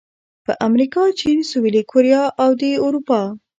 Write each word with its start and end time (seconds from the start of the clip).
په 0.45 0.53
امریکا، 0.67 1.03
چین، 1.19 1.37
سویلي 1.51 1.83
کوریا 1.91 2.23
او 2.43 2.49
د 2.59 2.63
اروپا 2.85 3.21